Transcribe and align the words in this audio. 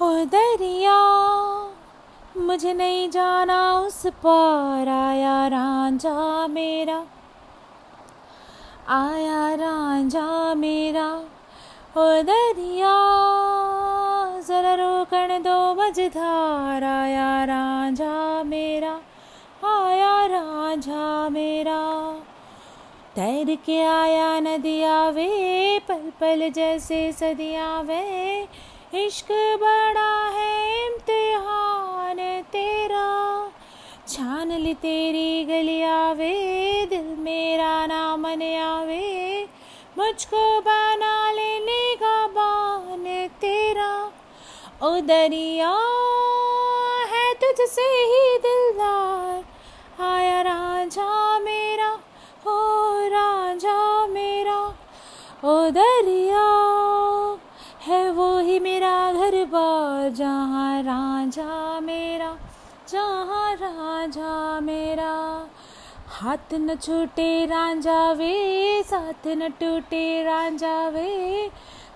ओ 0.00 0.06
दरिया, 0.24 0.98
मुझे 2.36 2.72
नहीं 2.72 3.10
जाना 3.10 3.58
उस 3.78 4.06
पार। 4.06 4.88
आया 4.88 5.46
रांझा 5.46 6.46
मेरा, 6.46 6.96
आया 8.88 9.54
रांझा 9.54 10.54
मेरा। 10.54 11.06
ओ 11.96 12.06
दरिया, 12.22 12.94
जरा 14.48 14.74
रोकण 14.74 15.42
दो 15.42 15.58
मझधार। 15.74 16.84
आया 16.84 17.44
रांझा 17.44 18.42
मेरा, 18.42 18.94
आया 19.64 20.26
रांझा 20.26 21.28
मेरा। 21.28 21.80
तैर 23.16 23.54
के 23.66 23.80
आया 23.82 24.40
नदिया 24.40 25.08
वे, 25.08 25.30
पल 25.78 26.10
पल 26.20 26.48
जैसे 26.50 27.12
सदिया 27.12 27.80
वे। 27.80 28.48
इश्क 28.94 29.26
बड़ा 29.32 30.28
है 30.28 30.86
इम्तिहान 30.86 32.42
तेरा। 32.52 33.06
छान 34.08 34.52
ली 34.52 34.74
तेरी 34.74 35.44
गलिया 35.44 36.12
वे, 36.12 36.34
दिल 36.86 37.16
मेरा 37.18 37.86
ना 37.86 38.16
मन 38.16 38.42
आवे। 38.58 39.48
मुझको 39.98 40.60
बना 40.60 41.32
लेने 41.32 41.94
का 41.94 42.26
बान 42.26 43.28
तेरा। 43.40 44.12
ओ 44.82 45.00
दरिया 45.00 45.72
है 47.12 47.34
तुझसे 47.34 47.88
ही 48.04 48.38
दिलदार। 48.38 49.44
आया 50.04 50.40
राजा 50.42 51.38
मेरा 51.38 51.98
हो 52.46 52.58
राजा 53.08 54.06
मेरा। 54.06 54.74
ओ 55.44 55.70
दरिया 55.70 56.51
जहाँ 60.08 60.82
राजा 60.82 61.80
मेरा, 61.80 62.36
जहाँ 62.88 63.54
राजा 63.54 64.60
मेरा। 64.60 65.46
हाथ 66.08 66.54
न 66.54 66.74
छूटे 66.76 67.46
रांझा 67.46 68.12
वे, 68.12 68.82
साथ 68.82 69.26
न 69.26 69.48
टूटे 69.48 70.22
रांझा 70.24 70.88
वे। 70.88 71.50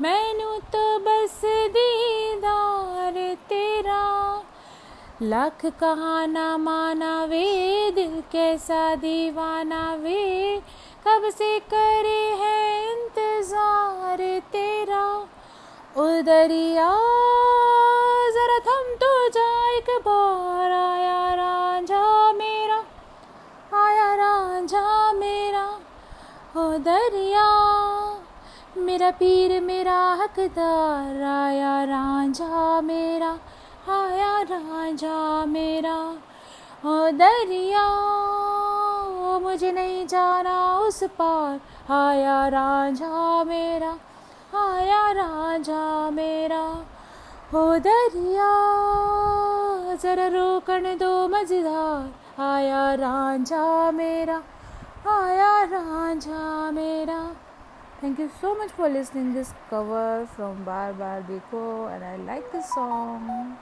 मैनू 0.00 0.58
तो 0.72 0.98
बस 0.98 1.40
दीदार 1.44 3.34
तेरा। 3.48 4.42
लाख 5.22 5.66
कहाना 5.66 6.56
माना 6.56 7.24
वे, 7.24 7.90
दिल 7.90 8.20
कैसा 8.32 8.94
दीवाना 8.94 9.94
वे। 9.94 10.56
कब 11.06 11.30
से 11.30 11.58
करे 11.58 12.24
है 12.40 12.92
इंतज़ार 12.92 14.40
तेरा। 14.52 15.28
उदरिया 15.96 16.88
ओ 26.56 26.62
दरिया, 26.78 27.44
मेरा 28.76 29.10
पीर, 29.10 29.52
मेरा 29.60 29.98
हकदार, 30.20 31.22
आया 31.24 31.72
रांझा 31.84 32.80
मेरा, 32.80 33.30
आया 33.88 34.32
रांझा 34.42 35.46
मेरा। 35.46 35.94
ओ 36.84 36.96
दरिया 37.12 37.86
मुझे 39.42 39.72
नहीं 39.72 40.06
जाना 40.06 40.56
उस 40.78 41.02
पार, 41.18 41.58
आया 41.92 42.36
रांझा 42.48 43.44
मेरा, 43.44 43.96
आया 44.58 45.02
राजा 45.12 46.10
मेरा। 46.10 46.62
हो 47.52 47.64
दरिया, 47.78 48.52
जरा 50.02 50.26
रोकन 50.26 50.96
दो 51.00 51.12
मज़ेदार 51.28 52.42
आया 52.42 52.84
रांझा 52.94 53.90
मेरा, 53.90 54.42
आया 55.08 55.41
रांझा 56.11 56.69
मेरा 56.73 57.19
Thank 57.99 58.19
you 58.19 58.29
so 58.39 58.53
much 58.55 58.71
for 58.79 58.87
listening 58.87 59.33
this 59.33 59.53
cover 59.69 60.27
from 60.35 60.63
Bar 60.63 60.93
Bar 60.93 61.23
Dekho 61.29 61.91
and 61.93 62.03
I 62.03 62.15
like 62.17 62.51
this 62.51 62.69
song. 62.73 63.57